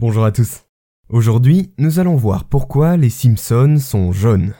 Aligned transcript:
Bonjour 0.00 0.24
à 0.24 0.30
tous. 0.30 0.62
Aujourd'hui, 1.08 1.72
nous 1.76 1.98
allons 1.98 2.14
voir 2.14 2.44
pourquoi 2.44 2.96
les 2.96 3.10
Simpsons 3.10 3.78
sont 3.80 4.12
jaunes. 4.12 4.54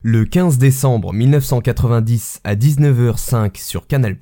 Le 0.00 0.24
15 0.24 0.58
décembre 0.58 1.12
1990 1.12 2.40
à 2.44 2.54
19h05 2.54 3.60
sur 3.60 3.88
Canal+, 3.88 4.16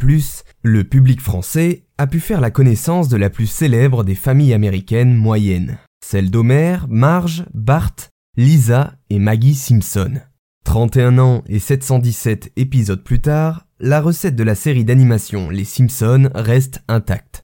le 0.62 0.84
public 0.84 1.21
français 1.21 1.84
a 1.98 2.06
pu 2.06 2.19
faire 2.19 2.40
la 2.40 2.50
connaissance 2.50 3.11
de 3.11 3.19
la 3.19 3.29
plus 3.29 3.46
célèbre 3.46 4.04
des 4.04 4.14
familles 4.14 4.54
américaines 4.54 5.14
moyennes, 5.14 5.76
celle 6.03 6.30
d'Homer, 6.30 6.79
Marge, 6.89 7.45
Bart, 7.53 8.09
Lisa 8.39 8.95
et 9.11 9.19
Maggie 9.19 9.55
Simpson. 9.55 10.15
31 10.65 11.19
ans 11.19 11.45
et 11.46 11.59
717 11.59 12.53
épisodes 12.57 13.05
plus 13.05 13.21
tard, 13.21 13.67
la 13.80 14.01
recette 14.01 14.35
de 14.35 14.45
la 14.45 14.55
série 14.55 14.87
d'animation 14.87 15.51
Les 15.51 15.65
Simpsons 15.65 16.30
reste 16.35 16.80
intacte. 16.89 17.43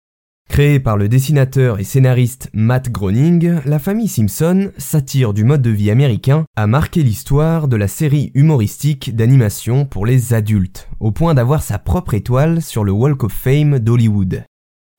Créée 0.55 0.79
par 0.79 0.97
le 0.97 1.09
dessinateur 1.09 1.81
et 1.81 1.83
scénariste 1.83 2.49
Matt 2.53 2.89
Groening, 2.89 3.55
la 3.67 3.81
famille 3.81 4.07
Simpson, 4.07 4.71
satire 4.79 5.35
du 5.35 5.43
mode 5.43 5.63
de 5.63 5.71
vie 5.71 5.91
américain, 5.91 6.45
a 6.55 6.69
marqué 6.69 7.03
l'histoire 7.03 7.67
de 7.67 7.75
la 7.75 7.89
série 7.89 8.31
humoristique 8.35 9.17
d'animation 9.17 9.85
pour 9.85 10.07
les 10.07 10.33
adultes, 10.33 10.89
au 11.01 11.11
point 11.11 11.35
d'avoir 11.35 11.61
sa 11.65 11.81
propre 11.81 12.15
étoile 12.15 12.63
sur 12.63 12.85
le 12.85 12.93
Walk 12.93 13.25
of 13.25 13.33
Fame 13.33 13.81
d'Hollywood. 13.81 14.45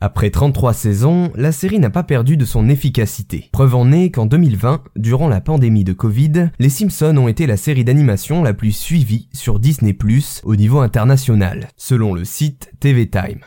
Après 0.02 0.30
33 0.30 0.74
saisons, 0.74 1.32
la 1.36 1.54
série 1.54 1.80
n'a 1.80 1.90
pas 1.90 2.04
perdu 2.04 2.36
de 2.36 2.44
son 2.44 2.68
efficacité. 2.68 3.48
Preuve 3.54 3.76
en 3.76 3.94
est 3.94 4.12
qu'en 4.12 4.26
2020, 4.26 4.84
durant 4.98 5.30
la 5.30 5.40
pandémie 5.40 5.86
de 5.86 5.94
Covid, 5.94 6.50
les 6.60 6.70
Simpsons 6.70 7.16
ont 7.16 7.30
été 7.30 7.48
la 7.48 7.56
série 7.56 7.86
d'animation 7.86 8.44
la 8.44 8.54
plus 8.54 8.74
suivie 8.74 9.30
sur 9.32 9.62
Disney⁇ 9.62 9.94
au 10.44 10.58
niveau 10.58 10.80
international, 10.80 11.70
selon 11.78 12.14
le 12.14 12.26
site 12.26 12.74
TV 12.82 13.10
Time. 13.10 13.40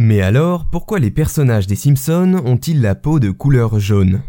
Mais 0.00 0.20
alors, 0.20 0.66
pourquoi 0.70 1.00
les 1.00 1.10
personnages 1.10 1.66
des 1.66 1.74
Simpsons 1.74 2.40
ont-ils 2.44 2.80
la 2.80 2.94
peau 2.94 3.18
de 3.18 3.32
couleur 3.32 3.80
jaune? 3.80 4.22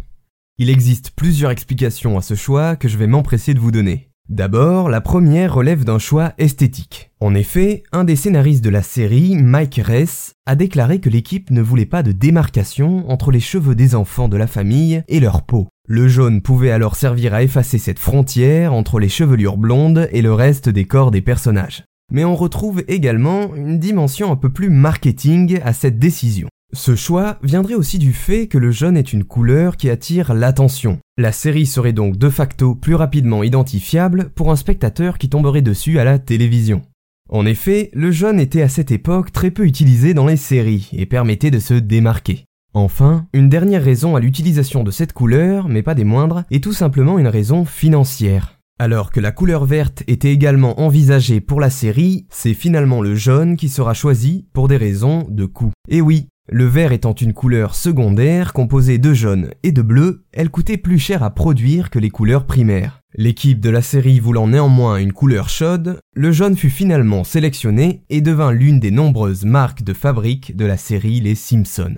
Il 0.57 0.67
existe 0.67 1.11
plusieurs 1.11 1.51
explications 1.51 2.17
à 2.17 2.23
ce 2.23 2.33
choix 2.33 2.75
que 2.75 2.87
je 2.87 2.97
vais 2.97 3.05
m'empresser 3.05 3.53
de 3.53 3.59
vous 3.59 3.69
donner. 3.69 4.09
D'abord, 4.29 4.89
la 4.89 4.99
première 4.99 5.53
relève 5.53 5.83
d'un 5.83 5.99
choix 5.99 6.33
esthétique. 6.39 7.11
En 7.19 7.35
effet, 7.35 7.83
un 7.91 8.03
des 8.03 8.15
scénaristes 8.15 8.63
de 8.63 8.71
la 8.71 8.81
série, 8.81 9.35
Mike 9.35 9.79
Ress, 9.85 10.33
a 10.47 10.55
déclaré 10.55 10.99
que 10.99 11.09
l'équipe 11.11 11.51
ne 11.51 11.61
voulait 11.61 11.85
pas 11.85 12.01
de 12.01 12.13
démarcation 12.13 13.07
entre 13.07 13.29
les 13.29 13.39
cheveux 13.39 13.75
des 13.75 13.93
enfants 13.93 14.27
de 14.27 14.37
la 14.37 14.47
famille 14.47 15.03
et 15.07 15.19
leur 15.19 15.43
peau. 15.43 15.67
Le 15.87 16.07
jaune 16.07 16.41
pouvait 16.41 16.71
alors 16.71 16.95
servir 16.95 17.35
à 17.35 17.43
effacer 17.43 17.77
cette 17.77 17.99
frontière 17.99 18.73
entre 18.73 18.99
les 18.99 19.07
chevelures 19.07 19.57
blondes 19.57 20.09
et 20.11 20.23
le 20.23 20.33
reste 20.33 20.67
des 20.67 20.85
corps 20.85 21.11
des 21.11 21.21
personnages 21.21 21.83
mais 22.11 22.25
on 22.25 22.35
retrouve 22.35 22.83
également 22.87 23.55
une 23.55 23.79
dimension 23.79 24.31
un 24.31 24.35
peu 24.35 24.49
plus 24.49 24.69
marketing 24.69 25.59
à 25.63 25.73
cette 25.73 25.99
décision. 25.99 26.47
Ce 26.71 26.95
choix 26.95 27.39
viendrait 27.41 27.73
aussi 27.73 27.97
du 27.97 28.13
fait 28.13 28.47
que 28.47 28.59
le 28.59 28.69
jaune 28.69 28.95
est 28.95 29.11
une 29.11 29.23
couleur 29.23 29.75
qui 29.75 29.89
attire 29.89 30.35
l'attention. 30.35 30.99
La 31.17 31.31
série 31.31 31.65
serait 31.65 31.93
donc 31.93 32.17
de 32.17 32.29
facto 32.29 32.75
plus 32.75 32.93
rapidement 32.93 33.41
identifiable 33.41 34.29
pour 34.35 34.51
un 34.51 34.55
spectateur 34.55 35.17
qui 35.17 35.29
tomberait 35.29 35.63
dessus 35.63 35.97
à 35.97 36.03
la 36.03 36.19
télévision. 36.19 36.83
En 37.27 37.45
effet, 37.47 37.89
le 37.93 38.11
jaune 38.11 38.39
était 38.39 38.61
à 38.61 38.69
cette 38.69 38.91
époque 38.91 39.31
très 39.31 39.49
peu 39.49 39.65
utilisé 39.65 40.13
dans 40.13 40.27
les 40.27 40.37
séries 40.37 40.89
et 40.93 41.07
permettait 41.07 41.51
de 41.51 41.59
se 41.59 41.73
démarquer. 41.73 42.45
Enfin, 42.73 43.25
une 43.33 43.49
dernière 43.49 43.83
raison 43.83 44.15
à 44.15 44.19
l'utilisation 44.19 44.83
de 44.83 44.91
cette 44.91 45.13
couleur, 45.13 45.69
mais 45.69 45.81
pas 45.81 45.95
des 45.95 46.03
moindres, 46.03 46.43
est 46.51 46.63
tout 46.63 46.73
simplement 46.73 47.17
une 47.17 47.27
raison 47.27 47.65
financière. 47.65 48.58
Alors 48.81 49.11
que 49.11 49.19
la 49.19 49.33
couleur 49.33 49.65
verte 49.65 50.03
était 50.07 50.31
également 50.31 50.79
envisagée 50.79 51.41
pour 51.41 51.59
la 51.59 51.69
série, 51.69 52.25
c'est 52.29 52.53
finalement 52.53 53.01
le 53.01 53.13
jaune 53.13 53.57
qui 53.57 53.67
sera 53.67 53.93
choisi 53.93 54.47
pour 54.53 54.69
des 54.69 54.77
raisons 54.77 55.27
de 55.29 55.45
coût. 55.45 55.73
Et 55.89 55.99
oui, 55.99 56.29
le 56.47 56.63
vert 56.63 56.93
étant 56.93 57.13
une 57.13 57.33
couleur 57.33 57.75
secondaire 57.75 58.53
composée 58.53 58.97
de 58.97 59.13
jaune 59.13 59.49
et 59.63 59.73
de 59.73 59.81
bleu, 59.81 60.23
elle 60.31 60.49
coûtait 60.49 60.77
plus 60.77 60.97
cher 60.97 61.23
à 61.23 61.29
produire 61.29 61.89
que 61.89 61.99
les 61.99 62.09
couleurs 62.09 62.45
primaires. 62.45 63.01
L'équipe 63.15 63.59
de 63.59 63.69
la 63.69 63.81
série 63.81 64.21
voulant 64.21 64.47
néanmoins 64.47 64.95
une 64.95 65.11
couleur 65.11 65.49
chaude, 65.49 65.99
le 66.15 66.31
jaune 66.31 66.55
fut 66.55 66.69
finalement 66.69 67.25
sélectionné 67.25 68.05
et 68.09 68.21
devint 68.21 68.53
l'une 68.53 68.79
des 68.79 68.91
nombreuses 68.91 69.43
marques 69.43 69.83
de 69.83 69.93
fabrique 69.93 70.55
de 70.55 70.65
la 70.65 70.77
série 70.77 71.19
Les 71.19 71.35
Simpsons. 71.35 71.97